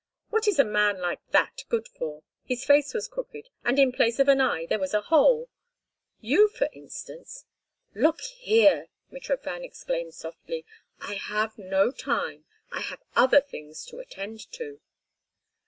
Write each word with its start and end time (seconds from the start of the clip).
What 0.31 0.47
is 0.47 0.57
a 0.57 0.63
man 0.65 0.99
like 0.99 1.19
that 1.29 1.61
good 1.69 1.87
for? 1.87 2.23
His 2.43 2.65
face 2.65 2.91
was 2.91 3.07
crooked, 3.07 3.51
and 3.63 3.77
in 3.77 3.91
place 3.91 4.17
of 4.17 4.27
an 4.29 4.41
eye 4.41 4.65
there 4.65 4.79
was 4.79 4.95
a 4.95 5.01
hole. 5.01 5.47
You, 6.21 6.47
for 6.49 6.67
instance—" 6.73 7.45
"Look 7.93 8.19
here!" 8.21 8.87
Mitrofan 9.11 9.63
exclaimed 9.63 10.15
softly. 10.15 10.65
"I 10.99 11.13
have 11.13 11.55
no 11.59 11.91
time. 11.91 12.45
I 12.71 12.79
have 12.81 13.03
other 13.15 13.41
things 13.41 13.85
to 13.91 13.99
attend 13.99 14.51
to." 14.53 14.81